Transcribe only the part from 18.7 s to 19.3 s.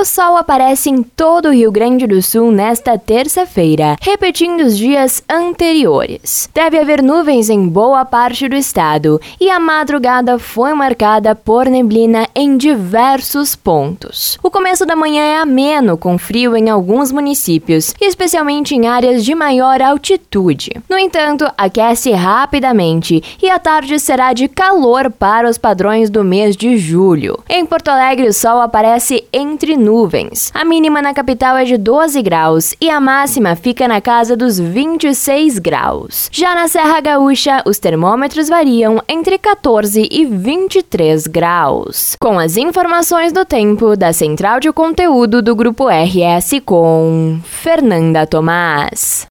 em áreas